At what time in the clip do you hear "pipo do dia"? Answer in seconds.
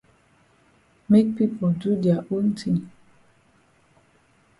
1.35-2.17